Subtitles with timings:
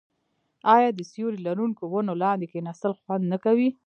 [0.75, 3.69] آیا د سیوري لرونکو ونو لاندې کیناستل خوند نه کوي؟